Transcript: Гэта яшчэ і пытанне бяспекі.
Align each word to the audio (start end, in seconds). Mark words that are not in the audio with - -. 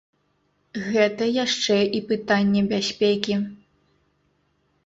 Гэта 0.93 1.27
яшчэ 1.45 1.77
і 1.99 2.01
пытанне 2.13 2.61
бяспекі. 2.75 3.35